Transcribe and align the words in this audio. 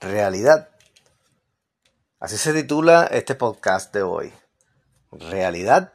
realidad. 0.00 0.70
Así 2.18 2.36
se 2.36 2.52
titula 2.52 3.04
este 3.04 3.34
podcast 3.34 3.94
de 3.94 4.02
hoy. 4.02 4.32
¿Realidad? 5.12 5.92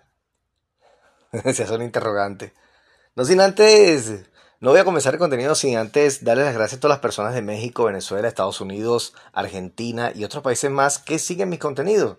Se 1.54 1.64
hace 1.64 1.74
un 1.74 1.82
interrogante. 1.82 2.54
No 3.16 3.26
sin 3.26 3.42
antes, 3.42 4.26
no 4.60 4.72
voy 4.72 4.80
a 4.80 4.86
comenzar 4.86 5.14
el 5.14 5.20
contenido 5.20 5.56
sin 5.56 5.78
antes 5.78 6.24
darle 6.24 6.44
las 6.44 6.54
gracias 6.54 6.78
a 6.78 6.82
todas 6.82 6.96
las 6.96 7.02
personas 7.02 7.34
de 7.34 7.42
México, 7.42 7.86
Venezuela, 7.86 8.28
Estados 8.28 8.62
Unidos, 8.62 9.14
Argentina 9.34 10.12
y 10.14 10.24
otros 10.24 10.44
países 10.44 10.70
más 10.70 11.00
que 11.00 11.20
siguen 11.20 11.50
mis 11.50 11.60
contenidos, 11.60 12.18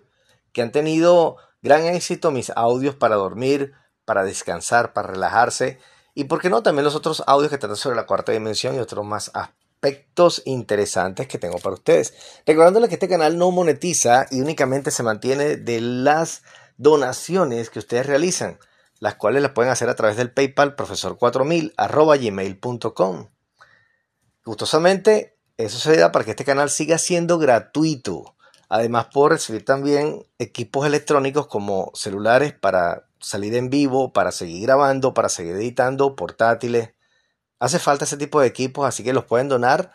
que 0.53 0.61
han 0.61 0.71
tenido 0.71 1.37
gran 1.61 1.85
éxito 1.85 2.31
mis 2.31 2.51
audios 2.55 2.95
para 2.95 3.15
dormir, 3.15 3.73
para 4.05 4.23
descansar, 4.23 4.93
para 4.93 5.09
relajarse 5.09 5.79
y, 6.13 6.23
por 6.23 6.41
qué 6.41 6.49
no, 6.49 6.63
también 6.63 6.85
los 6.85 6.95
otros 6.95 7.23
audios 7.27 7.51
que 7.51 7.59
tratan 7.59 7.77
sobre 7.77 7.95
la 7.95 8.07
cuarta 8.07 8.31
dimensión 8.31 8.75
y 8.75 8.79
otros 8.79 9.05
más 9.05 9.31
aspectos 9.87 10.41
interesantes 10.45 11.27
que 11.27 11.37
tengo 11.37 11.57
para 11.59 11.75
ustedes. 11.75 12.13
Recordándoles 12.45 12.89
que 12.89 12.95
este 12.95 13.09
canal 13.09 13.37
no 13.37 13.51
monetiza 13.51 14.25
y 14.31 14.41
únicamente 14.41 14.91
se 14.91 15.03
mantiene 15.03 15.57
de 15.57 15.81
las 15.81 16.43
donaciones 16.77 17.69
que 17.69 17.79
ustedes 17.79 18.05
realizan 18.05 18.59
las 18.99 19.15
cuales 19.15 19.41
las 19.41 19.51
pueden 19.51 19.71
hacer 19.71 19.89
a 19.89 19.95
través 19.95 20.17
del 20.17 20.31
PayPal 20.31 20.75
profesor4000 20.75 21.73
arroba 21.77 22.17
gmail.com. 22.17 23.29
Gustosamente, 24.45 25.37
eso 25.57 25.77
se 25.77 25.97
da 25.97 26.11
para 26.11 26.25
que 26.25 26.31
este 26.31 26.45
canal 26.45 26.69
siga 26.69 26.97
siendo 26.97 27.37
gratuito. 27.37 28.35
Además, 28.69 29.07
puedo 29.13 29.29
recibir 29.29 29.63
también 29.65 30.25
equipos 30.39 30.85
electrónicos 30.85 31.47
como 31.47 31.91
celulares 31.93 32.53
para 32.53 33.07
salir 33.19 33.55
en 33.55 33.69
vivo, 33.69 34.13
para 34.13 34.31
seguir 34.31 34.63
grabando, 34.63 35.13
para 35.13 35.29
seguir 35.29 35.55
editando, 35.55 36.15
portátiles. 36.15 36.91
Hace 37.59 37.79
falta 37.79 38.05
ese 38.05 38.17
tipo 38.17 38.39
de 38.39 38.47
equipos, 38.47 38.87
así 38.87 39.03
que 39.03 39.13
los 39.13 39.25
pueden 39.25 39.49
donar 39.49 39.91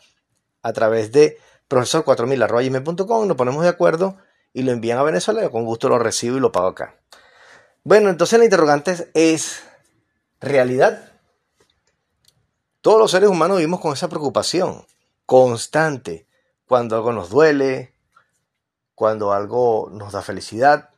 a 0.62 0.72
través 0.72 1.12
de 1.12 1.38
profesor4000 1.68 3.26
Nos 3.26 3.36
ponemos 3.36 3.62
de 3.62 3.68
acuerdo 3.68 4.16
y 4.52 4.62
lo 4.62 4.72
envían 4.72 4.98
a 4.98 5.02
Venezuela. 5.02 5.42
Yo 5.42 5.50
con 5.50 5.64
gusto 5.64 5.88
lo 5.88 5.98
recibo 5.98 6.36
y 6.36 6.40
lo 6.40 6.52
pago 6.52 6.68
acá. 6.68 6.96
Bueno, 7.84 8.10
entonces 8.10 8.38
la 8.38 8.44
interrogante 8.44 9.10
es, 9.14 9.62
¿realidad? 10.40 11.10
Todos 12.80 12.98
los 12.98 13.10
seres 13.10 13.28
humanos 13.28 13.58
vivimos 13.58 13.80
con 13.80 13.92
esa 13.92 14.08
preocupación 14.08 14.84
constante 15.26 16.26
cuando 16.66 16.96
algo 16.96 17.12
nos 17.12 17.30
duele, 17.30 17.94
cuando 18.94 19.32
algo 19.32 19.88
nos 19.92 20.12
da 20.12 20.22
felicidad, 20.22 20.90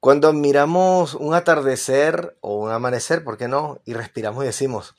cuando 0.00 0.32
miramos 0.32 1.14
un 1.14 1.34
atardecer 1.34 2.36
o 2.40 2.56
un 2.56 2.70
amanecer, 2.70 3.24
¿por 3.24 3.38
qué 3.38 3.48
no? 3.48 3.80
Y 3.84 3.94
respiramos 3.94 4.44
y 4.44 4.46
decimos, 4.46 4.94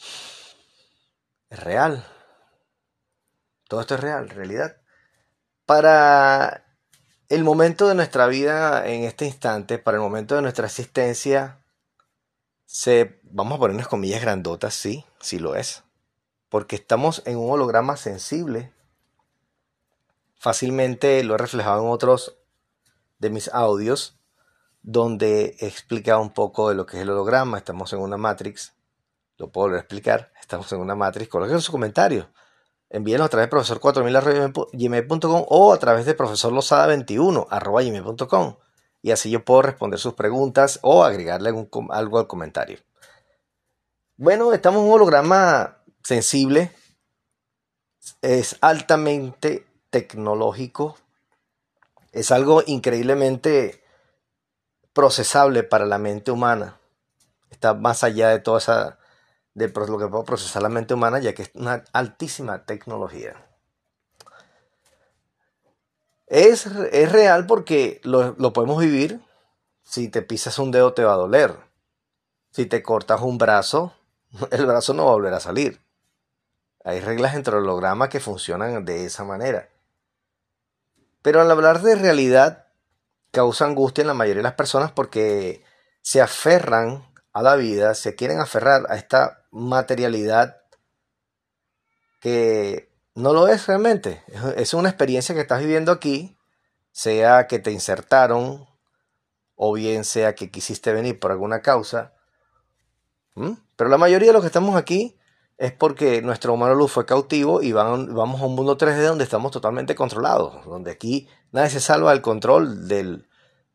real. 1.57 2.05
Todo 3.67 3.81
esto 3.81 3.95
es 3.95 3.99
real, 4.01 4.29
realidad. 4.29 4.77
Para 5.65 6.65
el 7.29 7.43
momento 7.43 7.87
de 7.87 7.95
nuestra 7.95 8.27
vida 8.27 8.87
en 8.87 9.03
este 9.03 9.25
instante, 9.25 9.79
para 9.79 9.97
el 9.97 10.03
momento 10.03 10.35
de 10.35 10.41
nuestra 10.41 10.67
existencia, 10.67 11.59
se, 12.65 13.19
vamos 13.23 13.55
a 13.55 13.59
ponernos 13.59 13.87
comillas 13.87 14.21
grandotas, 14.21 14.73
sí, 14.73 15.05
sí 15.19 15.39
lo 15.39 15.55
es, 15.55 15.83
porque 16.49 16.75
estamos 16.75 17.23
en 17.25 17.37
un 17.37 17.51
holograma 17.51 17.97
sensible. 17.97 18.73
Fácilmente 20.37 21.23
lo 21.23 21.35
he 21.35 21.37
reflejado 21.37 21.83
en 21.83 21.89
otros 21.89 22.37
de 23.17 23.29
mis 23.29 23.47
audios, 23.49 24.19
donde 24.83 25.55
he 25.59 25.67
explicado 25.67 26.21
un 26.21 26.33
poco 26.33 26.69
de 26.69 26.75
lo 26.75 26.85
que 26.85 26.97
es 26.97 27.03
el 27.03 27.09
holograma. 27.09 27.57
Estamos 27.57 27.91
en 27.93 27.99
una 27.99 28.17
matrix, 28.17 28.73
lo 29.37 29.51
puedo 29.51 29.65
volver 29.65 29.79
a 29.79 29.81
explicar. 29.81 30.31
Estamos 30.45 30.71
en 30.73 30.79
una 30.79 30.93
matrix, 30.93 31.27
coloquen 31.27 31.59
sus 31.59 31.71
comentarios. 31.71 32.27
Envíenos 32.91 33.25
a 33.25 33.29
través 33.29 33.49
de 33.49 33.57
profesor4000.gmail.com 33.57 35.45
o 35.49 35.73
a 35.73 35.79
través 35.79 36.05
de 36.05 36.15
profesorlosada21.gmail.com 36.15 38.57
y 39.01 39.09
así 39.09 39.31
yo 39.31 39.43
puedo 39.43 39.63
responder 39.63 39.99
sus 39.99 40.13
preguntas 40.13 40.77
o 40.83 41.03
agregarle 41.03 41.49
algo 41.49 42.19
al 42.19 42.27
comentario. 42.27 42.77
Bueno, 44.17 44.53
estamos 44.53 44.81
en 44.81 44.85
un 44.85 44.93
holograma 44.93 45.79
sensible, 46.03 46.71
es 48.21 48.57
altamente 48.61 49.65
tecnológico, 49.89 50.95
es 52.11 52.31
algo 52.31 52.61
increíblemente 52.67 53.83
procesable 54.93 55.63
para 55.63 55.87
la 55.87 55.97
mente 55.97 56.29
humana, 56.29 56.77
está 57.49 57.73
más 57.73 58.03
allá 58.03 58.29
de 58.29 58.37
toda 58.37 58.59
esa 58.59 58.99
de 59.55 59.69
lo 59.69 59.97
que 59.97 60.07
puede 60.07 60.25
procesar 60.25 60.61
la 60.61 60.69
mente 60.69 60.93
humana, 60.93 61.19
ya 61.19 61.33
que 61.33 61.43
es 61.43 61.51
una 61.55 61.83
altísima 61.93 62.65
tecnología. 62.65 63.35
Es, 66.27 66.65
es 66.65 67.11
real 67.11 67.47
porque 67.47 68.01
lo, 68.03 68.35
lo, 68.37 68.51
podemos 68.51 68.79
vivir. 68.79 69.21
Si 69.83 70.09
te 70.09 70.21
pisas 70.21 70.59
un 70.59 70.71
dedo 70.71 70.93
te 70.93 71.03
va 71.03 71.13
a 71.13 71.17
doler. 71.17 71.55
Si 72.51 72.65
te 72.65 72.83
cortas 72.83 73.21
un 73.21 73.37
brazo, 73.37 73.93
el 74.51 74.65
brazo 74.65 74.93
no 74.93 75.05
va 75.05 75.11
a 75.11 75.15
volver 75.15 75.33
a 75.33 75.39
salir. 75.39 75.81
Hay 76.83 76.99
reglas 76.99 77.33
entre 77.33 77.57
el 77.57 77.63
holograma 77.63 78.09
que 78.09 78.19
funcionan 78.19 78.83
de 78.83 79.05
esa 79.05 79.23
manera. 79.23 79.69
Pero 81.21 81.41
al 81.41 81.49
hablar 81.49 81.81
de 81.81 81.95
realidad, 81.95 82.67
causa 83.31 83.65
angustia 83.65 84.01
en 84.01 84.07
la 84.07 84.13
mayoría 84.13 84.39
de 84.39 84.49
las 84.49 84.53
personas 84.53 84.91
porque 84.91 85.63
se 86.01 86.21
aferran 86.21 87.03
a 87.35 87.41
la 87.41 87.57
vida, 87.57 87.95
se 87.95 88.15
quieren 88.15 88.39
aferrar 88.39 88.85
a 88.87 88.95
esta 88.95 89.43
materialidad 89.51 90.55
que 92.21 92.95
no 93.13 93.33
lo 93.33 93.49
es 93.49 93.67
realmente. 93.67 94.23
Es 94.55 94.73
una 94.73 94.87
experiencia 94.87 95.35
que 95.35 95.41
estás 95.41 95.59
viviendo 95.59 95.91
aquí, 95.91 96.39
sea 96.93 97.45
que 97.47 97.59
te 97.59 97.73
insertaron 97.73 98.65
o 99.53 99.73
bien 99.73 100.05
sea 100.05 100.33
que 100.33 100.49
quisiste 100.49 100.93
venir 100.93 101.19
por 101.19 101.31
alguna 101.31 101.61
causa. 101.61 102.13
Pero 103.33 103.89
la 103.89 103.97
mayoría 103.97 104.29
de 104.29 104.33
los 104.33 104.41
que 104.41 104.47
estamos 104.47 104.77
aquí 104.77 105.19
es 105.57 105.73
porque 105.73 106.21
nuestro 106.21 106.53
humano 106.53 106.73
luz 106.73 106.93
fue 106.93 107.05
cautivo 107.05 107.61
y 107.61 107.73
vamos 107.73 108.39
a 108.41 108.45
un 108.45 108.55
mundo 108.55 108.77
3D 108.77 109.07
donde 109.07 109.25
estamos 109.25 109.51
totalmente 109.51 109.93
controlados, 109.93 110.63
donde 110.63 110.91
aquí 110.91 111.27
nadie 111.51 111.69
se 111.69 111.81
salva 111.81 112.11
del 112.11 112.21
control 112.21 112.87
de 112.87 113.19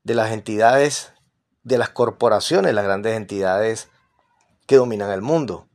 las 0.03 0.31
entidades 0.31 1.13
de 1.63 1.79
las 1.79 1.91
corporaciones, 1.91 2.75
las 2.75 2.85
grandes 2.85 3.17
entidades 3.17 3.89
que 4.67 4.77
dominan 4.77 5.11
el 5.11 5.23
mundo. 5.23 5.69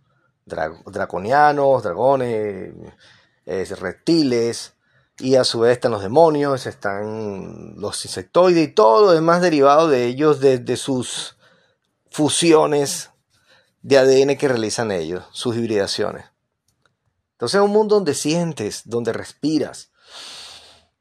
draconianos, 0.46 1.84
dragones, 1.84 2.74
reptiles, 3.46 4.76
y 5.20 5.36
a 5.36 5.44
su 5.44 5.60
vez 5.62 5.74
están 5.74 5.92
los 5.92 6.02
demonios, 6.02 6.66
están 6.66 7.76
los 7.78 8.04
insectoides 8.04 8.68
y 8.68 8.72
todo 8.72 9.06
lo 9.06 9.12
demás 9.12 9.42
derivado 9.42 9.88
de 9.88 10.06
ellos 10.06 10.40
desde 10.40 10.76
sus 10.76 11.38
fusiones 12.12 13.12
de 13.82 13.98
ADN 13.98 14.38
que 14.38 14.48
realizan 14.48 14.92
ellos, 14.92 15.24
sus 15.32 15.56
hibridaciones. 15.56 16.26
Entonces 17.34 17.60
es 17.60 17.66
un 17.66 17.72
mundo 17.72 17.96
donde 17.96 18.14
sientes, 18.14 18.82
donde 18.86 19.14
respiras, 19.14 19.92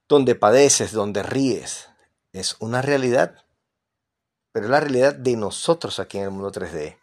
donde 0.08 0.34
padeces, 0.34 0.92
donde 0.92 1.22
ríes. 1.22 1.88
Es 2.32 2.56
una 2.58 2.82
realidad 2.82 3.44
pero 4.54 4.66
es 4.66 4.70
la 4.70 4.78
realidad 4.78 5.16
de 5.16 5.36
nosotros 5.36 5.98
aquí 5.98 6.16
en 6.18 6.24
el 6.24 6.30
mundo 6.30 6.52
3D. 6.52 6.96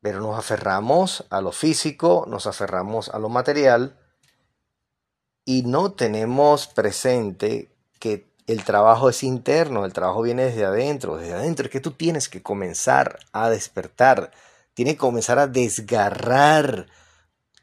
Pero 0.00 0.20
nos 0.20 0.38
aferramos 0.38 1.26
a 1.28 1.42
lo 1.42 1.52
físico, 1.52 2.24
nos 2.26 2.46
aferramos 2.46 3.10
a 3.10 3.18
lo 3.18 3.28
material 3.28 4.00
y 5.44 5.62
no 5.64 5.92
tenemos 5.92 6.68
presente 6.68 7.76
que 7.98 8.32
el 8.46 8.64
trabajo 8.64 9.10
es 9.10 9.22
interno, 9.22 9.84
el 9.84 9.92
trabajo 9.92 10.22
viene 10.22 10.44
desde 10.44 10.64
adentro, 10.64 11.18
desde 11.18 11.34
adentro 11.34 11.66
es 11.66 11.70
que 11.70 11.80
tú 11.80 11.90
tienes 11.90 12.30
que 12.30 12.42
comenzar 12.42 13.18
a 13.32 13.50
despertar, 13.50 14.30
tienes 14.72 14.94
que 14.94 15.00
comenzar 15.00 15.38
a 15.38 15.48
desgarrar 15.48 16.86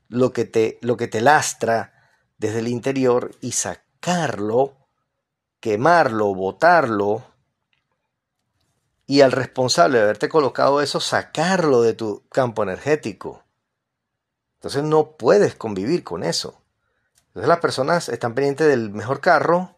lo 0.09 0.31
que 0.31 0.45
te, 0.45 0.77
lo 0.83 0.95
que 0.95 1.07
te 1.07 1.21
lastra 1.21 1.91
desde 2.37 2.59
el 2.59 2.67
interior 2.67 3.31
y 3.41 3.53
sacarlo, 3.53 4.77
quemarlo, 5.59 6.35
botarlo 6.35 7.35
y 9.09 9.21
al 9.21 9.31
responsable 9.31 9.97
de 9.97 10.03
haberte 10.03 10.27
colocado 10.27 10.81
eso, 10.81 10.99
sacarlo 10.99 11.81
de 11.81 11.93
tu 11.93 12.27
campo 12.27 12.61
energético. 12.61 13.45
Entonces 14.55 14.83
no 14.83 15.15
puedes 15.15 15.55
convivir 15.55 16.03
con 16.03 16.25
eso. 16.25 16.61
Entonces 17.27 17.47
las 17.47 17.59
personas 17.59 18.09
están 18.09 18.35
pendientes 18.35 18.67
del 18.67 18.89
mejor 18.91 19.21
carro, 19.21 19.77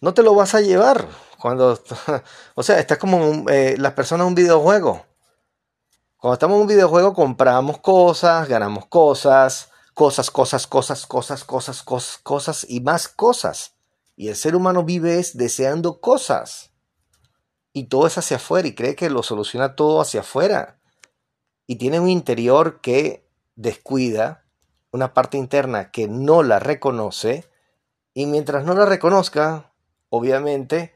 no 0.00 0.12
te 0.12 0.24
lo 0.24 0.34
vas 0.34 0.56
a 0.56 0.60
llevar. 0.60 1.06
Cuando, 1.38 1.80
o 2.54 2.62
sea, 2.64 2.80
estás 2.80 2.98
como 2.98 3.48
eh, 3.48 3.76
las 3.78 3.92
personas 3.92 4.24
en 4.24 4.28
un 4.28 4.34
videojuego. 4.34 5.06
Cuando 6.16 6.34
estamos 6.34 6.56
en 6.56 6.62
un 6.62 6.68
videojuego 6.68 7.14
compramos 7.14 7.78
cosas, 7.78 8.48
ganamos 8.48 8.86
cosas, 8.86 9.70
cosas, 9.94 10.32
cosas, 10.32 10.66
cosas, 10.66 11.06
cosas, 11.06 11.44
cosas, 11.44 11.82
cosas, 11.84 12.18
cosas 12.18 12.66
y 12.68 12.80
más 12.80 13.06
cosas. 13.06 13.74
Y 14.16 14.28
el 14.28 14.36
ser 14.36 14.56
humano 14.56 14.82
vive 14.82 15.20
es 15.20 15.36
deseando 15.36 16.00
cosas 16.00 16.71
y 17.72 17.84
todo 17.84 18.06
es 18.06 18.18
hacia 18.18 18.36
afuera 18.36 18.68
y 18.68 18.74
cree 18.74 18.94
que 18.94 19.10
lo 19.10 19.22
soluciona 19.22 19.76
todo 19.76 20.00
hacia 20.00 20.20
afuera. 20.20 20.78
Y 21.66 21.76
tiene 21.76 22.00
un 22.00 22.08
interior 22.08 22.80
que 22.80 23.26
descuida, 23.56 24.44
una 24.90 25.14
parte 25.14 25.38
interna 25.38 25.90
que 25.90 26.08
no 26.08 26.42
la 26.42 26.58
reconoce 26.58 27.48
Y 28.14 28.26
mientras 28.26 28.64
no 28.64 28.74
la 28.74 28.84
reconozca, 28.84 29.72
obviamente 30.10 30.94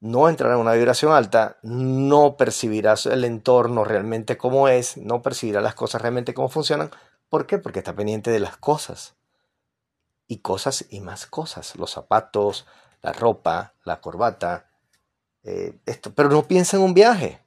no 0.00 0.28
entrará 0.28 0.54
en 0.54 0.60
una 0.60 0.72
vibración 0.72 1.12
alta, 1.12 1.58
no 1.62 2.36
percibirás 2.36 3.06
el 3.06 3.24
entorno 3.24 3.84
realmente 3.84 4.36
como 4.36 4.68
es, 4.68 4.96
no 4.96 5.22
percibirá 5.22 5.60
las 5.60 5.74
cosas 5.74 6.00
realmente 6.00 6.34
como 6.34 6.48
funcionan. 6.48 6.90
¿Por 7.28 7.46
qué? 7.46 7.58
Porque 7.58 7.80
está 7.80 7.94
pendiente 7.94 8.30
de 8.30 8.40
las 8.40 8.56
cosas. 8.56 9.16
Y 10.28 10.38
cosas 10.38 10.86
y 10.90 11.00
más 11.00 11.26
cosas. 11.26 11.76
Los 11.76 11.92
zapatos, 11.92 12.66
la 13.02 13.12
ropa, 13.12 13.74
la 13.84 14.00
corbata. 14.00 14.70
Eh, 15.46 15.78
esto. 15.86 16.12
Pero 16.14 16.28
no 16.28 16.46
piensa 16.46 16.76
en 16.76 16.82
un 16.82 16.92
viaje. 16.92 17.40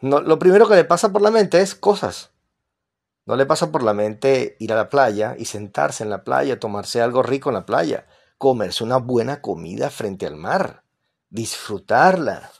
No, 0.00 0.20
lo 0.20 0.38
primero 0.38 0.66
que 0.66 0.76
le 0.76 0.84
pasa 0.84 1.12
por 1.12 1.20
la 1.20 1.30
mente 1.30 1.60
es 1.60 1.74
cosas. 1.74 2.30
No 3.26 3.36
le 3.36 3.44
pasa 3.44 3.70
por 3.70 3.82
la 3.82 3.92
mente 3.92 4.56
ir 4.58 4.72
a 4.72 4.76
la 4.76 4.88
playa 4.88 5.36
y 5.38 5.44
sentarse 5.44 6.02
en 6.02 6.08
la 6.08 6.24
playa, 6.24 6.58
tomarse 6.58 7.02
algo 7.02 7.22
rico 7.22 7.50
en 7.50 7.54
la 7.54 7.66
playa 7.66 8.06
comerse 8.38 8.84
una 8.84 8.98
buena 8.98 9.42
comida 9.42 9.90
frente 9.90 10.26
al 10.26 10.36
mar, 10.36 10.84
disfrutarla. 11.28 12.50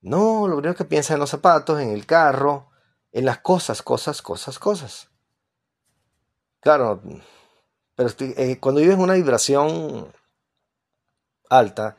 No, 0.00 0.46
lo 0.46 0.56
primero 0.56 0.76
que 0.76 0.84
piensa 0.84 1.14
en 1.14 1.20
los 1.20 1.30
zapatos, 1.30 1.80
en 1.80 1.90
el 1.90 2.06
carro, 2.06 2.70
en 3.10 3.24
las 3.24 3.40
cosas, 3.40 3.82
cosas, 3.82 4.22
cosas, 4.22 4.58
cosas. 4.58 5.10
Claro, 6.60 7.02
pero 7.96 8.10
eh, 8.20 8.58
cuando 8.60 8.80
vives 8.80 8.96
una 8.96 9.14
vibración 9.14 10.12
alta, 11.50 11.96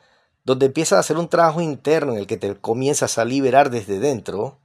donde 0.50 0.66
empiezas 0.66 0.96
a 0.96 1.00
hacer 1.00 1.16
un 1.16 1.28
trabajo 1.28 1.60
interno 1.60 2.12
en 2.12 2.18
el 2.18 2.26
que 2.26 2.36
te 2.36 2.56
comienzas 2.56 3.18
a 3.18 3.24
liberar 3.24 3.70
desde 3.70 4.00
dentro, 4.00 4.58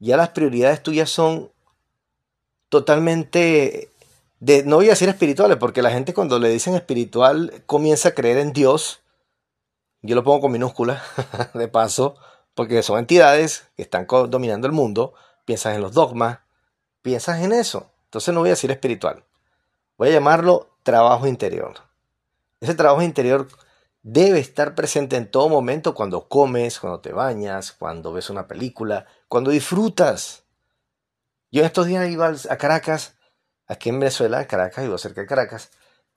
ya 0.00 0.16
las 0.16 0.30
prioridades 0.30 0.82
tuyas 0.82 1.10
son 1.10 1.52
totalmente 2.68 3.92
no 4.40 4.76
voy 4.76 4.86
a 4.86 4.90
decir 4.90 5.08
espirituales, 5.08 5.58
porque 5.58 5.80
la 5.80 5.92
gente 5.92 6.12
cuando 6.12 6.40
le 6.40 6.48
dicen 6.48 6.74
espiritual 6.74 7.62
comienza 7.66 8.08
a 8.08 8.14
creer 8.14 8.38
en 8.38 8.52
Dios. 8.52 9.00
Yo 10.02 10.16
lo 10.16 10.24
pongo 10.24 10.40
con 10.40 10.52
minúscula, 10.52 11.02
de 11.54 11.68
paso, 11.68 12.16
porque 12.54 12.82
son 12.82 12.98
entidades 12.98 13.68
que 13.76 13.82
están 13.82 14.08
dominando 14.08 14.66
el 14.66 14.72
mundo. 14.72 15.14
Piensas 15.44 15.76
en 15.76 15.82
los 15.82 15.92
dogmas, 15.92 16.40
piensas 17.02 17.42
en 17.42 17.52
eso. 17.52 17.90
Entonces 18.06 18.34
no 18.34 18.40
voy 18.40 18.48
a 18.48 18.52
decir 18.52 18.72
espiritual. 18.72 19.22
Voy 19.96 20.08
a 20.08 20.12
llamarlo 20.12 20.68
trabajo 20.82 21.28
interior. 21.28 21.74
Ese 22.60 22.74
trabajo 22.74 23.02
interior 23.02 23.46
debe 24.10 24.38
estar 24.38 24.74
presente 24.74 25.16
en 25.16 25.30
todo 25.30 25.50
momento 25.50 25.94
cuando 25.94 26.28
comes, 26.28 26.80
cuando 26.80 27.00
te 27.00 27.12
bañas, 27.12 27.72
cuando 27.72 28.10
ves 28.12 28.30
una 28.30 28.48
película, 28.48 29.06
cuando 29.28 29.50
disfrutas. 29.50 30.44
Yo 31.50 31.60
en 31.60 31.66
estos 31.66 31.86
días 31.86 32.08
iba 32.08 32.28
a 32.28 32.56
Caracas 32.56 33.16
aquí 33.66 33.90
en 33.90 34.00
Venezuela, 34.00 34.40
en 34.40 34.46
Caracas, 34.46 34.82
vivo 34.82 34.96
cerca 34.96 35.20
de 35.20 35.26
Caracas, 35.26 35.70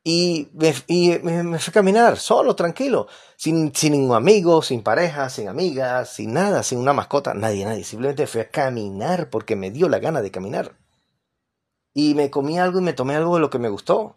y 0.06 0.50
me, 0.54 0.72
fui 0.74 1.20
a 1.20 1.72
caminar 1.74 2.18
solo, 2.18 2.56
tranquilo, 2.56 3.08
sin, 3.36 3.76
sin 3.76 3.92
ningún 3.92 4.16
amigo, 4.16 4.62
sin 4.62 4.84
pareja, 4.84 5.30
sin 5.30 5.50
amigas, 5.50 6.14
sin 6.14 6.34
nada, 6.34 6.64
sin 6.64 6.80
una 6.80 6.94
mascota, 6.94 7.34
nadie, 7.34 7.66
nadie. 7.66 7.84
Simplemente 7.84 8.26
fui 8.26 8.42
a 8.42 8.50
caminar 8.50 9.30
porque 9.30 9.58
me 9.58 9.70
dio 9.70 9.90
la 9.90 10.00
gana 10.00 10.22
de 10.22 10.32
caminar. 10.32 10.78
Y 11.94 12.16
me 12.16 12.32
comí 12.32 12.58
algo 12.58 12.80
y 12.80 12.84
me 12.84 12.94
tomé 12.94 13.16
algo 13.16 13.36
de 13.36 13.42
lo 13.42 13.50
que 13.50 13.60
me 13.60 13.70
gustó. 13.70 14.16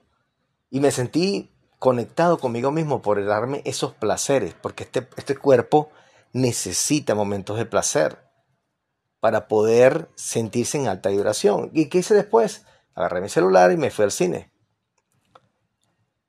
Y 0.70 0.80
me 0.80 0.90
sentí 0.90 1.53
conectado 1.84 2.38
conmigo 2.38 2.70
mismo 2.70 3.02
por 3.02 3.22
darme 3.26 3.60
esos 3.66 3.92
placeres, 3.92 4.54
porque 4.54 4.84
este, 4.84 5.06
este 5.18 5.36
cuerpo 5.36 5.90
necesita 6.32 7.14
momentos 7.14 7.58
de 7.58 7.66
placer 7.66 8.24
para 9.20 9.48
poder 9.48 10.08
sentirse 10.14 10.78
en 10.78 10.88
alta 10.88 11.10
vibración. 11.10 11.70
¿Y 11.74 11.90
qué 11.90 11.98
hice 11.98 12.14
después? 12.14 12.64
Agarré 12.94 13.20
mi 13.20 13.28
celular 13.28 13.70
y 13.70 13.76
me 13.76 13.90
fui 13.90 14.02
al 14.06 14.12
cine. 14.12 14.50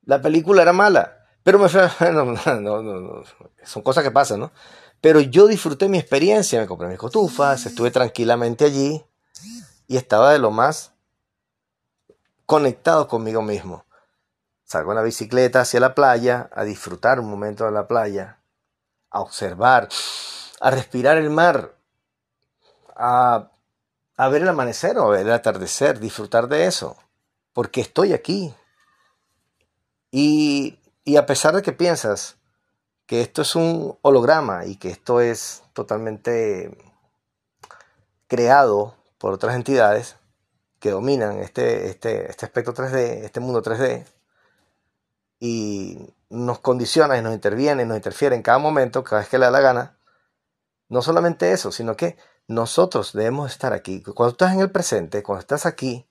La 0.03 0.21
película 0.21 0.61
era 0.61 0.73
mala, 0.73 1.25
pero 1.41 1.57
me 1.57 1.69
fui 1.69 1.79
no, 2.11 3.23
son 3.63 3.81
cosas 3.81 4.03
que 4.03 4.11
pasan, 4.11 4.41
¿no? 4.41 4.51
Pero 4.99 5.21
yo 5.21 5.47
disfruté 5.47 5.87
mi 5.87 5.97
experiencia, 5.97 6.59
me 6.59 6.67
compré 6.67 6.89
mis 6.89 6.97
cotufas, 6.97 7.65
estuve 7.65 7.91
tranquilamente 7.91 8.65
allí 8.65 9.05
y 9.87 9.95
estaba 9.95 10.33
de 10.33 10.39
lo 10.39 10.51
más 10.51 10.91
conectado 12.45 13.07
conmigo 13.07 13.41
mismo. 13.41 13.84
Salgo 14.65 14.91
en 14.91 14.97
la 14.97 15.03
bicicleta 15.03 15.62
hacia 15.62 15.79
la 15.79 15.95
playa, 15.95 16.50
a 16.51 16.63
disfrutar 16.63 17.19
un 17.19 17.29
momento 17.29 17.65
de 17.65 17.71
la 17.71 17.88
playa, 17.88 18.39
a 19.12 19.21
observar, 19.21 19.88
a 20.59 20.71
respirar 20.71 21.17
el 21.17 21.29
mar, 21.29 21.75
a 22.95 23.50
ver 24.17 24.41
el 24.41 24.50
amanecer 24.50 24.97
o 24.97 25.09
ver 25.09 25.27
el 25.27 25.31
atardecer, 25.31 26.00
disfrutar 26.00 26.47
de 26.47 26.65
eso, 26.65 26.97
porque 27.53 27.79
estoy 27.79 28.13
aquí. 28.13 28.53
Y, 30.09 30.79
y 31.03 31.17
a 31.17 31.25
pesar 31.27 31.56
de 31.56 31.62
que 31.62 31.71
piensas 31.71 32.38
que 33.06 33.21
esto 33.21 33.44
es 33.44 33.56
un 33.56 33.97
holograma 34.01 34.65
y 34.65 34.77
que 34.77 34.89
esto 34.89 35.21
es 35.21 35.62
totalmente 35.73 36.75
creado 38.27 38.95
por 39.19 39.33
otras 39.33 39.56
entidades 39.56 40.17
que 40.79 40.89
dominan 40.91 41.39
este, 41.39 41.89
este, 41.89 42.29
este 42.29 42.45
aspecto 42.45 42.73
3D, 42.73 43.23
este 43.23 43.39
mundo 43.39 43.62
3D, 43.62 44.06
y 45.45 46.13
nos 46.30 46.59
condiciona 46.59 47.18
y 47.18 47.21
nos 47.21 47.36
interviene, 47.36 47.86
nos 47.86 47.97
interfiere 47.97 48.36
en 48.36 48.42
cada 48.42 48.57
momento, 48.57 49.03
cada 49.03 49.21
vez 49.21 49.30
que 49.30 49.38
le 49.38 49.45
da 49.45 49.51
la 49.51 49.62
gana, 49.62 50.00
no 50.89 51.03
solamente 51.03 51.51
eso, 51.51 51.71
sino 51.71 51.95
que 51.95 52.18
nosotros 52.47 53.13
debemos 53.13 53.51
estar 53.51 53.71
aquí. 53.71 54.01
Cuando 54.01 54.31
estás 54.31 54.53
en 54.53 54.62
el 54.62 54.71
presente, 54.71 55.21
cuando 55.21 55.42
estás 55.42 55.68
aquí, 55.68 56.07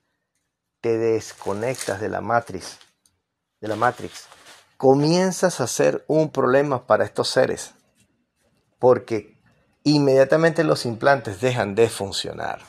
te 0.81 0.99
desconectas 0.99 2.01
de 2.01 2.09
la 2.09 2.21
matriz, 2.21 2.79
de 3.61 3.67
la 3.67 3.75
matrix. 3.75 4.27
Comienzas 4.77 5.61
a 5.61 5.67
ser 5.67 6.05
un 6.07 6.31
problema 6.31 6.87
para 6.87 7.05
estos 7.05 7.29
seres, 7.29 7.75
porque 8.79 9.41
inmediatamente 9.83 10.63
los 10.63 10.87
implantes 10.87 11.41
dejan 11.41 11.75
de 11.75 11.89
funcionar. 11.89 12.61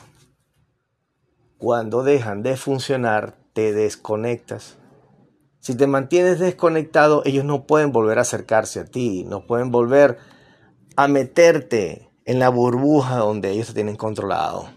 Cuando 1.59 2.03
dejan 2.03 2.41
de 2.41 2.57
funcionar, 2.57 3.35
te 3.53 3.71
desconectas. 3.71 4.77
Si 5.65 5.73
te 5.73 5.87
mantienes 5.87 6.37
desconectado, 6.37 7.23
ellos 7.25 7.43
no 7.43 7.65
pueden 7.65 7.91
volver 7.91 8.19
a 8.19 8.21
acercarse 8.21 8.81
a 8.81 8.85
ti, 8.85 9.23
no 9.23 9.47
pueden 9.47 9.71
volver 9.71 10.19
a 10.95 11.07
meterte 11.07 12.11
en 12.23 12.37
la 12.37 12.49
burbuja 12.49 13.17
donde 13.17 13.49
ellos 13.49 13.65
te 13.65 13.73
tienen 13.73 13.95
controlado. 13.95 14.69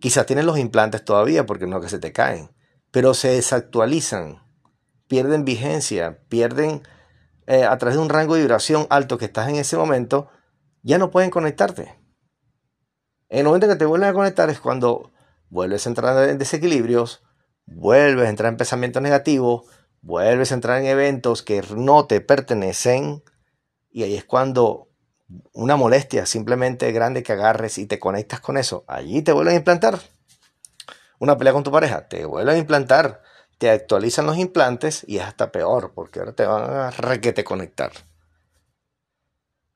Quizás 0.00 0.26
tienen 0.26 0.44
los 0.44 0.58
implantes 0.58 1.04
todavía 1.04 1.46
porque 1.46 1.68
no 1.68 1.80
que 1.80 1.88
se 1.88 2.00
te 2.00 2.12
caen, 2.12 2.50
pero 2.90 3.14
se 3.14 3.28
desactualizan, 3.28 4.42
pierden 5.06 5.44
vigencia, 5.44 6.18
pierden 6.28 6.82
eh, 7.46 7.62
a 7.62 7.78
través 7.78 7.94
de 7.94 8.02
un 8.02 8.08
rango 8.08 8.34
de 8.34 8.40
vibración 8.40 8.88
alto 8.90 9.18
que 9.18 9.26
estás 9.26 9.48
en 9.48 9.54
ese 9.54 9.76
momento, 9.76 10.30
ya 10.82 10.98
no 10.98 11.12
pueden 11.12 11.30
conectarte. 11.30 11.96
En 13.28 13.38
el 13.38 13.44
momento 13.44 13.68
que 13.68 13.76
te 13.76 13.86
vuelven 13.86 14.08
a 14.08 14.14
conectar 14.14 14.50
es 14.50 14.58
cuando 14.58 15.12
vuelves 15.48 15.86
a 15.86 15.90
entrar 15.90 16.28
en 16.28 16.38
desequilibrios, 16.38 17.22
vuelves 17.74 18.26
a 18.26 18.30
entrar 18.30 18.52
en 18.52 18.56
pensamientos 18.56 19.02
negativos, 19.02 19.64
vuelves 20.00 20.52
a 20.52 20.54
entrar 20.54 20.80
en 20.80 20.86
eventos 20.86 21.42
que 21.42 21.62
no 21.76 22.06
te 22.06 22.20
pertenecen 22.20 23.22
y 23.90 24.02
ahí 24.02 24.14
es 24.14 24.24
cuando 24.24 24.88
una 25.52 25.76
molestia 25.76 26.24
simplemente 26.26 26.90
grande 26.92 27.22
que 27.22 27.32
agarres 27.32 27.78
y 27.78 27.86
te 27.86 27.98
conectas 27.98 28.40
con 28.40 28.56
eso, 28.56 28.84
allí 28.86 29.22
te 29.22 29.32
vuelven 29.32 29.54
a 29.54 29.58
implantar. 29.58 29.98
Una 31.18 31.36
pelea 31.36 31.52
con 31.52 31.64
tu 31.64 31.72
pareja, 31.72 32.08
te 32.08 32.24
vuelven 32.24 32.54
a 32.54 32.58
implantar, 32.58 33.22
te 33.58 33.70
actualizan 33.70 34.26
los 34.26 34.38
implantes 34.38 35.04
y 35.06 35.18
es 35.18 35.24
hasta 35.24 35.50
peor, 35.50 35.92
porque 35.94 36.20
ahora 36.20 36.32
te 36.32 36.46
van 36.46 36.70
a 36.70 36.90
requete 36.90 37.44
conectar. 37.44 37.90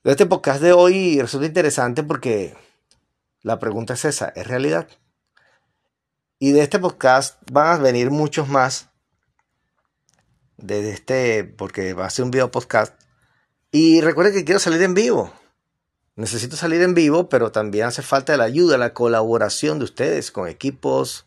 Este 0.04 0.26
podcast 0.26 0.62
de 0.62 0.72
hoy 0.72 1.20
resulta 1.20 1.46
interesante 1.46 2.02
porque 2.02 2.54
la 3.42 3.58
pregunta 3.58 3.94
es 3.94 4.04
esa, 4.04 4.28
¿es 4.28 4.46
realidad? 4.46 4.88
Y 6.44 6.50
de 6.50 6.62
este 6.62 6.80
podcast 6.80 7.38
van 7.52 7.78
a 7.78 7.82
venir 7.84 8.10
muchos 8.10 8.48
más. 8.48 8.88
De 10.56 10.90
este, 10.90 11.44
porque 11.44 11.94
va 11.94 12.06
a 12.06 12.10
ser 12.10 12.24
un 12.24 12.32
video 12.32 12.50
podcast. 12.50 13.00
Y 13.70 14.00
recuerden 14.00 14.34
que 14.34 14.44
quiero 14.44 14.58
salir 14.58 14.82
en 14.82 14.92
vivo. 14.92 15.32
Necesito 16.16 16.56
salir 16.56 16.82
en 16.82 16.94
vivo, 16.94 17.28
pero 17.28 17.52
también 17.52 17.86
hace 17.86 18.02
falta 18.02 18.36
la 18.36 18.42
ayuda, 18.42 18.76
la 18.76 18.92
colaboración 18.92 19.78
de 19.78 19.84
ustedes 19.84 20.32
con 20.32 20.48
equipos, 20.48 21.26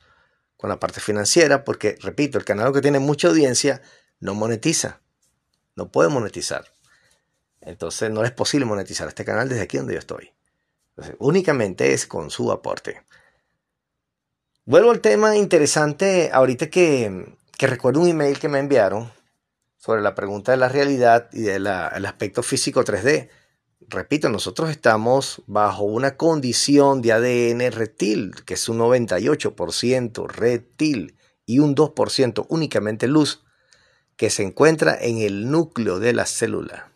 con 0.57 0.69
la 0.69 0.81
parte 0.81 0.99
financiera, 0.99 1.63
porque, 1.63 1.97
repito, 2.01 2.37
el 2.37 2.43
canal 2.43 2.73
que 2.73 2.81
tiene 2.81 2.99
mucha 2.99 3.29
audiencia 3.29 3.81
no 4.19 4.33
monetiza, 4.33 4.99
no 5.77 5.93
puede 5.93 6.09
monetizar. 6.09 6.65
Entonces 7.61 8.11
no 8.11 8.25
es 8.25 8.31
posible 8.31 8.65
monetizar 8.65 9.07
este 9.07 9.23
canal 9.23 9.47
desde 9.47 9.61
aquí 9.61 9.77
donde 9.77 9.93
yo 9.93 9.99
estoy. 9.99 10.33
únicamente 11.19 11.93
es 11.93 12.05
con 12.05 12.29
su 12.29 12.51
aporte. 12.51 13.01
Vuelvo 14.67 14.89
al 14.89 14.99
tema 14.99 15.35
interesante 15.37 16.31
ahorita 16.33 16.71
que, 16.71 17.37
recuerdo 17.59 18.01
un 18.01 18.07
email 18.07 18.39
que 18.39 18.49
me 18.49 18.57
enviaron 18.57 19.11
sobre 19.77 20.01
la 20.01 20.15
pregunta 20.15 20.51
de 20.51 20.57
la 20.57 20.69
realidad 20.69 21.29
y 21.31 21.41
del 21.41 21.67
aspecto 21.67 22.41
físico 22.41 22.83
3D 22.83 23.29
repito, 23.87 24.29
nosotros 24.29 24.71
estamos 24.71 25.43
bajo 25.45 25.83
una 25.83 26.17
condición 26.17 27.03
de 27.03 27.11
ADN 27.11 27.71
reptil, 27.71 28.33
que 28.43 28.55
es 28.55 28.67
un 28.67 28.79
98% 28.79 30.27
reptil, 30.27 31.15
y 31.45 31.59
un 31.59 31.75
2% 31.75 32.47
únicamente 32.49 33.07
luz 33.07 33.43
que 34.15 34.31
se 34.31 34.41
encuentra 34.41 34.97
en 34.99 35.19
el 35.19 35.51
núcleo 35.51 35.99
de 35.99 36.13
la 36.13 36.25
célula. 36.25 36.91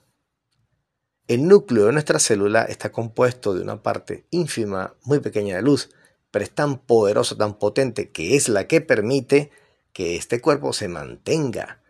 El 1.28 1.48
núcleo 1.48 1.86
de 1.86 1.94
nuestra 1.94 2.18
célula 2.18 2.64
está 2.64 2.92
compuesto 2.92 3.54
de 3.54 3.62
una 3.62 3.84
parte 3.84 4.26
ínfima, 4.32 4.96
muy 5.04 5.20
pequeña 5.20 5.58
de 5.58 5.62
luz, 5.62 5.92
pero 6.32 6.44
es 6.44 6.52
tan 6.52 6.80
poderosa, 6.80 7.36
tan 7.38 7.58
potente, 7.58 8.12
que 8.12 8.36
es 8.36 8.50
la 8.50 8.68
que 8.68 8.82
permite 8.82 9.52
que 9.94 10.16
este 10.16 10.42
cuerpo 10.42 10.74
se 10.74 10.88
mantenga 10.88 11.82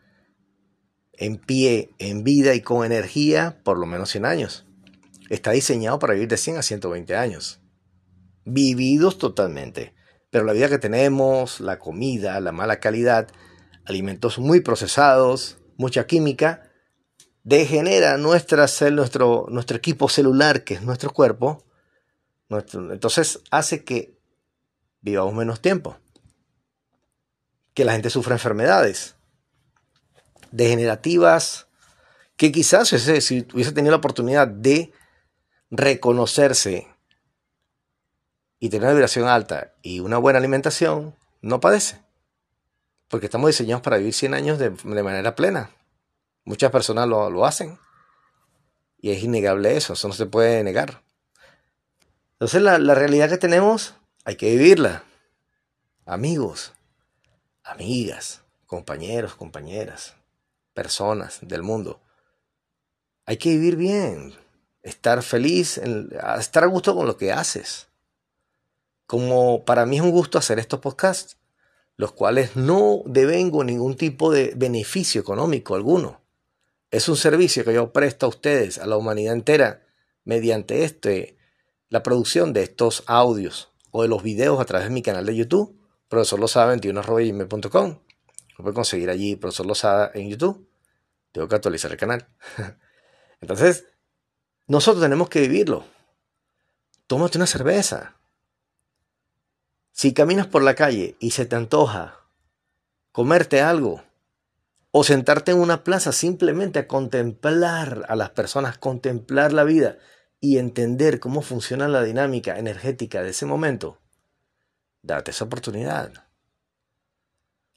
en 1.13 1.38
pie, 1.38 1.91
en 2.00 2.24
vida 2.24 2.53
y 2.55 2.62
con 2.62 2.86
energía 2.86 3.60
por 3.63 3.77
lo 3.77 3.86
menos 3.86 4.10
100 4.10 4.25
años. 4.25 4.65
Está 5.29 5.51
diseñado 5.51 6.00
para 6.00 6.13
vivir 6.13 6.29
de 6.29 6.38
100 6.38 6.58
a 6.58 6.63
120 6.63 7.15
años. 7.15 7.60
Vividos 8.46 9.17
totalmente. 9.17 9.93
Pero 10.31 10.46
la 10.46 10.53
vida 10.53 10.69
que 10.69 10.79
tenemos, 10.79 11.60
la 11.60 11.77
comida, 11.77 12.39
la 12.39 12.51
mala 12.51 12.79
calidad, 12.79 13.27
alimentos 13.86 14.39
muy 14.39 14.62
procesados, 14.62 15.58
mucha 15.77 16.08
química, 16.08 16.72
degenera 17.43 18.17
nuestra 18.17 18.65
nuestro, 18.91 19.48
nuestro 19.50 19.77
equipo 19.77 20.08
celular, 20.08 20.63
que 20.63 20.75
es 20.75 20.84
nuestro 20.84 21.12
cuerpo, 21.12 21.65
entonces 22.50 23.41
hace 23.51 23.84
que 23.84 24.18
vivamos 25.01 25.33
menos 25.33 25.61
tiempo, 25.61 25.97
que 27.73 27.85
la 27.85 27.93
gente 27.93 28.09
sufra 28.09 28.35
enfermedades 28.35 29.15
degenerativas, 30.51 31.67
que 32.35 32.51
quizás 32.51 32.89
si 32.89 33.47
hubiese 33.53 33.71
tenido 33.71 33.91
la 33.91 33.97
oportunidad 33.97 34.47
de 34.47 34.91
reconocerse 35.69 36.87
y 38.59 38.69
tener 38.69 38.85
una 38.85 38.93
vibración 38.93 39.27
alta 39.27 39.73
y 39.81 39.99
una 39.99 40.17
buena 40.17 40.39
alimentación, 40.39 41.15
no 41.41 41.59
padece. 41.59 42.01
Porque 43.07 43.27
estamos 43.27 43.47
diseñados 43.47 43.81
para 43.81 43.97
vivir 43.97 44.13
100 44.13 44.33
años 44.33 44.59
de 44.59 44.69
manera 45.03 45.35
plena. 45.35 45.71
Muchas 46.49 46.71
personas 46.71 47.07
lo, 47.07 47.45
hacen. 47.45 47.77
Y 48.99 49.11
es 49.11 49.23
innegable 49.23 49.77
eso, 49.77 49.93
eso 49.93 50.07
no 50.07 50.15
se 50.15 50.25
puede 50.25 50.63
negar. 50.63 51.03
Entonces 52.33 52.61
la, 52.61 52.79
la 52.79 52.95
realidad 52.95 53.29
que 53.29 53.37
tenemos 53.37 53.93
hay 54.29 54.36
que 54.36 54.51
vivirla. 54.51 55.03
Amigos, 56.05 56.74
amigas, 57.63 58.43
compañeros, 58.67 59.33
compañeras, 59.33 60.13
personas 60.75 61.39
del 61.41 61.63
mundo. 61.63 62.00
Hay 63.25 63.38
que 63.38 63.50
vivir 63.50 63.75
bien, 63.75 64.36
estar 64.83 65.24
feliz, 65.24 65.79
estar 65.79 66.63
a 66.63 66.67
gusto 66.67 66.95
con 66.95 67.07
lo 67.07 67.17
que 67.17 67.31
haces. 67.31 67.88
Como 69.07 69.65
para 69.65 69.88
mí 69.88 69.98
es 69.98 70.03
un 70.03 70.12
gusto 70.12 70.38
hacer 70.38 70.59
estos 70.59 70.79
podcasts, 70.79 71.38
los 71.95 72.12
cuales 72.12 72.55
no 72.55 73.01
devengo 73.07 73.63
ningún 73.63 73.98
tipo 73.98 74.31
de 74.31 74.53
beneficio 74.55 75.19
económico 75.19 75.74
alguno. 75.74 76.21
Es 76.91 77.09
un 77.09 77.17
servicio 77.17 77.65
que 77.65 77.74
yo 77.74 77.91
presto 77.91 78.27
a 78.27 78.29
ustedes, 78.29 78.77
a 78.77 78.86
la 78.86 78.95
humanidad 78.95 79.33
entera, 79.33 79.88
mediante 80.24 80.83
este, 80.83 81.36
la 81.88 82.03
producción 82.03 82.53
de 82.53 82.62
estos 82.62 83.01
audios 83.07 83.68
o 83.91 84.01
de 84.01 84.08
los 84.08 84.24
videos 84.24 84.60
a 84.60 84.65
través 84.65 84.88
de 84.88 84.93
mi 84.93 85.01
canal 85.01 85.25
de 85.25 85.36
YouTube, 85.36 85.77
profesor 86.08 86.39
losada 86.39 86.75
21com 86.75 88.00
Lo 88.58 88.63
pueden 88.63 88.74
conseguir 88.74 89.10
allí, 89.10 89.36
profesor 89.36 89.65
Lozada, 89.65 90.12
en 90.13 90.29
YouTube. 90.29 90.67
Tengo 91.31 91.48
que 91.48 91.55
actualizar 91.55 91.91
el 91.91 91.98
canal. 91.98 92.27
Entonces, 93.41 93.86
nosotros 94.67 95.01
tenemos 95.01 95.29
que 95.29 95.41
vivirlo. 95.41 95.86
Tómate 97.08 97.38
una 97.38 97.48
cerveza. 97.48 98.15
Si 99.91 100.13
caminas 100.13 100.48
por 100.48 100.63
la 100.63 100.75
calle 100.75 101.15
y 101.19 101.31
se 101.31 101.46
te 101.46 101.55
antoja 101.55 102.19
comerte 103.12 103.62
algo, 103.62 104.03
o 104.91 105.03
sentarte 105.03 105.51
en 105.51 105.60
una 105.60 105.84
plaza 105.84 106.12
simplemente 106.12 106.79
a 106.79 106.88
contemplar 106.88 108.05
a 108.10 108.15
las 108.15 108.31
personas, 108.31 108.77
contemplar 108.77 109.53
la 109.53 109.63
vida 109.63 109.98
y 110.41 110.58
entender 110.58 111.19
cómo 111.19 111.41
funciona 111.41 111.88
la 111.88 112.03
dinámica 112.03 112.58
energética 112.58 113.22
de 113.22 113.31
ese 113.31 113.46
momento, 113.46 113.98
date 115.01 115.31
esa 115.31 115.46
oportunidad. 115.46 116.25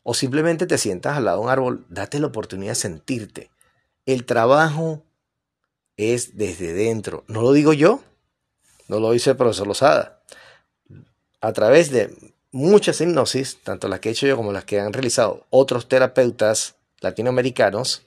O 0.03 0.15
simplemente 0.15 0.67
te 0.67 0.79
sientas 0.79 1.17
al 1.17 1.25
lado 1.25 1.39
de 1.39 1.45
un 1.45 1.51
árbol, 1.51 1.87
date 1.89 2.19
la 2.19 2.27
oportunidad 2.29 2.73
de 2.73 2.77
sentirte. 2.77 3.51
El 4.07 4.25
trabajo 4.25 5.03
es 5.97 6.37
desde 6.37 6.73
dentro. 6.73 7.25
No 7.29 7.43
lo 7.43 7.53
digo 7.53 7.73
yo, 7.73 8.03
no 8.89 8.99
lo 9.01 9.13
dice 9.13 9.31
el 9.31 9.37
profesor 9.37 9.67
Lozada. 9.67 10.23
A 11.41 11.53
través 11.53 11.91
de 11.91 12.17
muchas 12.51 13.01
hipnosis, 13.01 13.59
tanto 13.63 13.89
las 13.89 14.01
que 14.01 14.09
he 14.09 14.13
hecho 14.13 14.27
yo 14.27 14.37
como 14.37 14.53
las 14.53 14.65
que 14.65 14.81
han 14.81 14.93
realizado 14.93 15.47
otros 15.51 15.89
terapeutas 15.89 16.77
latinoamericanos, 17.01 18.03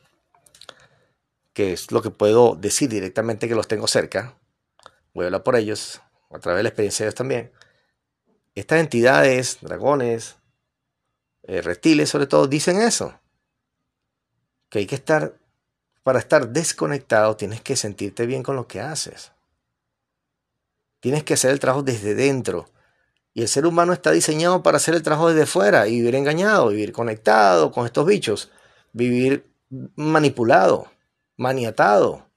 que 1.54 1.74
es 1.74 1.92
lo 1.92 2.02
que 2.02 2.12
puedo 2.12 2.56
decir 2.56 2.90
directamente 2.90 3.48
que 3.48 3.56
los 3.56 3.68
tengo 3.68 3.88
cerca, 3.88 4.36
voy 5.16 5.24
a 5.24 5.28
hablar 5.28 5.42
por 5.42 5.56
ellos, 5.56 6.02
a 6.30 6.38
través 6.38 6.60
de 6.60 6.64
la 6.64 6.70
experiencia 6.70 7.04
de 7.04 7.08
ellos 7.08 7.16
también, 7.16 7.52
estas 8.54 8.80
entidades, 8.80 9.58
dragones, 9.62 10.36
eh, 11.42 11.62
reptiles 11.62 12.10
sobre 12.10 12.28
todo, 12.28 12.46
dicen 12.46 12.80
eso, 12.80 13.20
que 14.70 14.80
hay 14.80 14.86
que 14.86 14.96
estar, 14.96 15.34
para 16.04 16.20
estar 16.20 16.50
desconectado 16.50 17.36
tienes 17.36 17.62
que 17.62 17.76
sentirte 17.76 18.28
bien 18.28 18.44
con 18.44 18.56
lo 18.56 18.68
que 18.68 18.82
haces. 18.82 19.32
Tienes 21.00 21.24
que 21.24 21.34
hacer 21.34 21.50
el 21.50 21.60
trabajo 21.60 21.82
desde 21.82 22.14
dentro. 22.14 22.70
Y 23.34 23.42
el 23.42 23.48
ser 23.48 23.66
humano 23.66 23.92
está 23.92 24.12
diseñado 24.12 24.62
para 24.62 24.78
hacer 24.78 24.94
el 24.94 25.04
trabajo 25.04 25.30
desde 25.30 25.48
fuera 25.48 25.88
y 25.88 25.98
vivir 25.98 26.16
engañado, 26.16 26.70
vivir 26.70 26.92
conectado 26.92 27.72
con 27.72 27.86
estos 27.86 28.06
bichos 28.06 28.52
vivir 28.96 29.54
manipulado, 29.96 30.88
maniatado, 31.36 32.30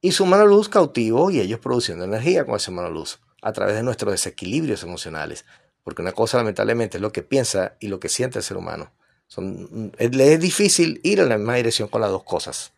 y 0.00 0.12
su 0.12 0.26
mano 0.26 0.46
luz 0.46 0.68
cautivo 0.68 1.30
y 1.30 1.40
ellos 1.40 1.60
produciendo 1.60 2.04
energía 2.04 2.44
con 2.44 2.56
esa 2.56 2.70
mano 2.70 2.90
luz 2.90 3.20
a 3.42 3.52
través 3.52 3.74
de 3.76 3.82
nuestros 3.82 4.12
desequilibrios 4.12 4.82
emocionales. 4.82 5.44
Porque 5.82 6.02
una 6.02 6.12
cosa 6.12 6.38
lamentablemente 6.38 6.98
es 6.98 7.02
lo 7.02 7.12
que 7.12 7.22
piensa 7.22 7.76
y 7.80 7.88
lo 7.88 8.00
que 8.00 8.08
siente 8.08 8.38
el 8.38 8.44
ser 8.44 8.56
humano. 8.56 8.92
Son, 9.26 9.92
le 9.98 10.32
es 10.32 10.40
difícil 10.40 11.00
ir 11.04 11.20
en 11.20 11.28
la 11.28 11.38
misma 11.38 11.54
dirección 11.54 11.88
con 11.88 12.00
las 12.00 12.10
dos 12.10 12.24
cosas, 12.24 12.72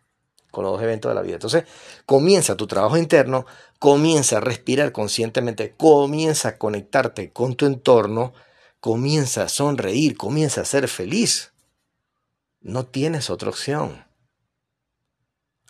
con 0.51 0.63
los 0.63 0.73
dos 0.73 0.83
eventos 0.83 1.09
de 1.09 1.15
la 1.15 1.21
vida. 1.21 1.35
Entonces, 1.35 1.63
comienza 2.05 2.55
tu 2.55 2.67
trabajo 2.67 2.97
interno, 2.97 3.45
comienza 3.79 4.37
a 4.37 4.41
respirar 4.41 4.91
conscientemente, 4.91 5.73
comienza 5.75 6.49
a 6.49 6.57
conectarte 6.57 7.31
con 7.31 7.55
tu 7.55 7.65
entorno, 7.65 8.33
comienza 8.79 9.43
a 9.43 9.49
sonreír, 9.49 10.15
comienza 10.15 10.61
a 10.61 10.65
ser 10.65 10.87
feliz. 10.87 11.53
No 12.61 12.85
tienes 12.85 13.29
otra 13.29 13.49
opción. 13.49 14.05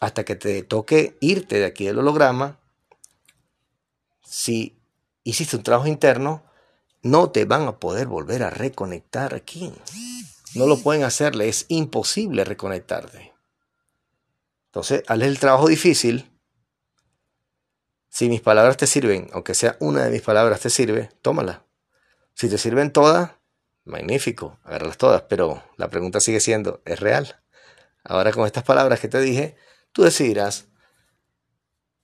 Hasta 0.03 0.25
que 0.25 0.36
te 0.36 0.63
toque 0.63 1.17
irte 1.22 1.60
de 1.60 1.65
aquí 1.65 1.86
del 1.86 1.98
holograma, 1.98 2.60
si 4.22 4.77
hiciste 5.24 5.55
un 5.55 5.63
trabajo 5.63 5.88
interno, 5.88 6.43
no 7.03 7.31
te 7.31 7.45
van 7.45 7.69
a 7.69 7.79
poder 7.79 8.07
volver 8.07 8.43
a 8.43 8.50
reconectar 8.50 9.33
aquí. 9.33 9.72
No 10.55 10.67
lo 10.67 10.77
pueden 10.77 11.05
hacerle, 11.05 11.48
es 11.48 11.67
imposible 11.69 12.43
reconectarte. 12.43 13.33
Entonces, 14.65 15.03
al 15.07 15.22
el 15.22 15.39
trabajo 15.39 15.69
difícil, 15.69 16.38
si 18.10 18.27
mis 18.27 18.41
palabras 18.41 18.75
te 18.75 18.88
sirven, 18.88 19.29
aunque 19.31 19.53
sea 19.53 19.77
una 19.79 20.03
de 20.03 20.12
mis 20.12 20.22
palabras 20.22 20.60
te 20.60 20.69
sirve, 20.69 21.12
tómala. 21.22 21.63
Si 22.33 22.50
te 22.50 22.57
sirven 22.57 22.91
todas, 22.91 23.31
magnífico, 23.86 24.60
agarrarlas 24.65 24.98
todas, 24.98 25.22
pero 25.29 25.63
la 25.77 25.89
pregunta 25.89 26.19
sigue 26.19 26.41
siendo, 26.41 26.81
¿es 26.83 27.00
real? 27.00 27.41
Ahora 28.03 28.33
con 28.33 28.45
estas 28.45 28.65
palabras 28.65 29.00
que 29.00 29.07
te 29.07 29.22
dije, 29.22 29.55
tú 29.93 30.03
decidirás 30.03 30.67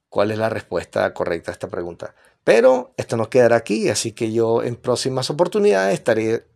cuál 0.07 0.31
es 0.31 0.37
la 0.37 0.49
respuesta 0.49 1.13
correcta 1.13 1.51
a 1.51 1.53
esta 1.53 1.67
pregunta. 1.67 2.15
Pero 2.43 2.93
esto 2.97 3.17
no 3.17 3.29
quedará 3.29 3.57
aquí, 3.57 3.89
así 3.89 4.13
que 4.13 4.31
yo 4.31 4.63
en 4.63 4.75
próximas 4.75 5.29
oportunidades 5.29 5.93
estaré 5.93 6.47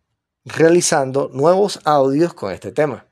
realizando 0.46 1.30
nuevos 1.34 1.80
audios 1.84 2.34
con 2.34 2.52
este 2.52 2.72
tema. 2.72 3.06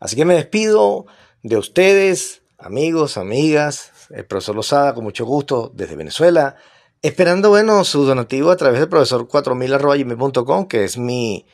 Así 0.00 0.16
que 0.16 0.24
me 0.24 0.34
despido 0.34 1.06
de 1.42 1.56
ustedes, 1.56 2.42
amigos, 2.58 3.16
amigas, 3.16 3.90
el 4.10 4.24
profesor 4.24 4.54
Lozada, 4.54 4.94
con 4.94 5.04
mucho 5.04 5.26
gusto 5.26 5.72
desde 5.74 5.96
Venezuela. 5.96 6.56
Esperando, 7.02 7.50
bueno, 7.50 7.84
su 7.84 8.04
donativo 8.04 8.50
a 8.50 8.56
través 8.56 8.80
del 8.80 8.88
profesor 8.88 9.26
4000.com, 9.26 10.66
que 10.66 10.84
es 10.84 10.98
mi 10.98 11.46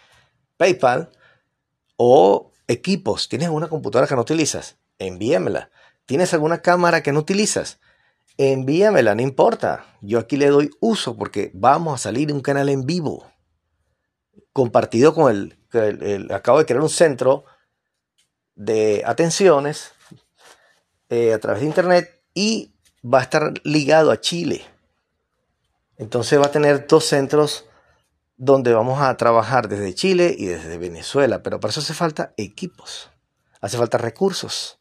PayPal, 0.56 1.10
o 1.96 2.52
equipos. 2.68 3.28
¿Tienes 3.28 3.46
alguna 3.46 3.68
computadora 3.68 4.06
que 4.06 4.14
no 4.14 4.22
utilizas? 4.22 4.76
Envíamela. 4.98 5.70
¿Tienes 6.06 6.34
alguna 6.34 6.60
cámara 6.62 7.02
que 7.02 7.12
no 7.12 7.20
utilizas? 7.20 7.80
Envíamela, 8.36 9.14
no 9.14 9.22
importa. 9.22 9.86
Yo 10.00 10.18
aquí 10.18 10.36
le 10.36 10.48
doy 10.48 10.70
uso 10.80 11.16
porque 11.16 11.50
vamos 11.54 11.94
a 11.94 12.02
salir 12.02 12.32
un 12.32 12.40
canal 12.40 12.68
en 12.68 12.84
vivo. 12.84 13.30
Compartido 14.52 15.14
con 15.14 15.56
el, 15.72 16.28
acabo 16.32 16.58
de 16.58 16.66
crear 16.66 16.82
un 16.82 16.90
centro 16.90 17.44
de 18.54 19.02
atenciones 19.06 19.92
eh, 21.08 21.32
a 21.32 21.38
través 21.38 21.60
de 21.60 21.66
internet 21.66 22.22
y 22.34 22.74
va 23.04 23.20
a 23.20 23.22
estar 23.22 23.52
ligado 23.64 24.10
a 24.10 24.20
Chile. 24.20 24.64
Entonces 25.96 26.40
va 26.40 26.46
a 26.46 26.50
tener 26.50 26.86
dos 26.86 27.04
centros 27.04 27.66
donde 28.36 28.74
vamos 28.74 29.00
a 29.00 29.16
trabajar 29.16 29.68
desde 29.68 29.94
Chile 29.94 30.34
y 30.36 30.46
desde 30.46 30.78
Venezuela, 30.78 31.42
pero 31.42 31.60
para 31.60 31.70
eso 31.70 31.80
hace 31.80 31.94
falta 31.94 32.34
equipos, 32.36 33.10
hace 33.60 33.78
falta 33.78 33.98
recursos. 33.98 34.80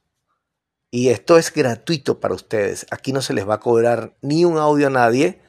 Y 0.96 1.10
esto 1.10 1.40
es 1.40 1.52
gratuito 1.52 2.20
para 2.20 2.36
ustedes. 2.36 2.86
Aquí 2.92 3.14
no 3.14 3.24
se 3.24 3.34
les 3.34 3.50
va 3.50 3.56
a 3.56 3.60
cobrar 3.60 4.14
ni 4.22 4.46
un 4.46 4.60
audio 4.60 4.86
a 4.86 4.92
nadie, 4.92 5.42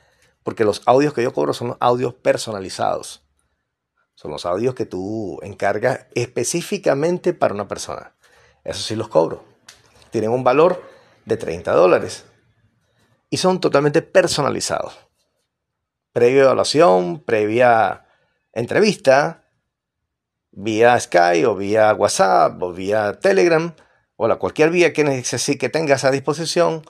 porque 0.43 0.65
los 0.65 0.81
audios 0.87 1.13
que 1.13 1.23
yo 1.23 1.35
cobro 1.35 1.53
son 1.53 1.77
audios 1.81 2.15
personalizados. 2.15 3.23
Son 4.15 4.31
los 4.31 4.47
audios 4.47 4.75
que 4.75 4.87
tú 4.87 5.39
encargas 5.43 6.07
específicamente 6.15 7.35
para 7.35 7.53
una 7.53 7.69
persona. 7.69 8.15
Eso 8.65 8.81
sí 8.81 8.97
los 8.97 9.09
cobro. 9.09 9.45
Tienen 10.11 10.31
un 10.31 10.45
valor 10.45 10.83
de 11.27 11.37
30 11.37 11.73
dólares. 11.73 12.25
Y 13.29 13.37
son 13.37 13.61
totalmente 13.61 14.01
personalizados. 14.01 14.99
Previa 16.15 16.45
evaluación, 16.45 17.21
previa 17.21 18.07
entrevista, 18.51 19.45
vía 20.53 20.99
Skype 20.99 21.45
o 21.45 21.55
vía 21.55 21.93
WhatsApp 21.93 22.63
o 22.63 22.73
vía 22.73 23.21
Telegram 23.21 23.75
o 24.17 24.29
la 24.29 24.37
cualquier 24.37 24.71
vía 24.71 24.93
que, 24.93 25.23
que 25.59 25.69
tengas 25.69 26.05
a 26.05 26.11
disposición 26.11 26.85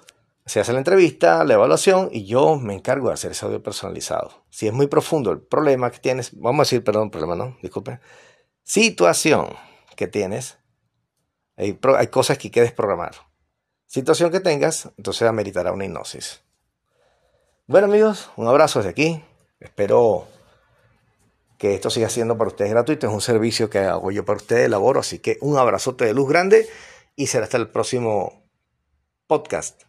se 0.47 0.61
hace 0.61 0.73
la 0.73 0.79
entrevista, 0.79 1.43
la 1.45 1.55
evaluación 1.55 2.11
y 2.13 2.27
yo 2.27 2.57
me 2.57 2.75
encargo 2.75 3.09
de 3.09 3.15
hacer 3.15 3.33
ese 3.33 3.47
audio 3.47 3.63
personalizado. 3.63 4.45
Si 4.51 4.67
es 4.67 4.73
muy 4.73 4.89
profundo 4.89 5.31
el 5.33 5.41
problema 5.41 5.91
que 5.91 5.99
tienes, 5.99 6.39
vamos 6.39 6.61
a 6.61 6.65
decir, 6.65 6.85
perdón, 6.85 7.11
problema 7.11 7.35
no, 7.35 7.57
disculpe, 7.63 7.99
situación 8.63 9.49
que 9.97 10.07
tienes, 10.07 10.59
hay, 11.57 11.79
hay 11.97 12.07
cosas 12.09 12.37
que 12.37 12.51
quieres 12.51 12.73
programar. 12.73 13.15
Situación 13.87 14.31
que 14.31 14.41
tengas, 14.41 14.91
entonces 14.99 15.27
ameritará 15.27 15.73
una 15.73 15.85
hipnosis. 15.85 16.43
Bueno 17.67 17.87
amigos, 17.87 18.31
un 18.37 18.47
abrazo 18.47 18.81
desde 18.81 18.91
aquí. 18.91 19.25
Espero 19.61 20.27
que 21.57 21.75
esto 21.75 21.89
siga 21.89 22.11
siendo 22.11 22.37
para 22.37 22.49
ustedes 22.49 22.71
gratuito. 22.71 23.07
Es 23.07 23.13
un 23.13 23.23
servicio 23.23 23.71
que 23.71 23.79
hago 23.79 24.11
yo 24.11 24.25
para 24.25 24.37
ustedes, 24.37 24.67
elaboro. 24.67 25.01
Así 25.01 25.21
que 25.21 25.39
un 25.41 25.57
abrazote 25.57 26.05
de 26.05 26.13
luz 26.13 26.29
grande 26.29 26.69
y 27.17 27.27
será 27.27 27.45
hasta 27.45 27.57
el 27.57 27.69
próximo 27.69 28.49
podcast. 29.27 29.83